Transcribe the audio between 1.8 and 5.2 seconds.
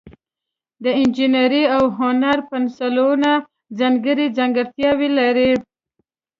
هنر پنسلونه ځانګړي ځانګړتیاوې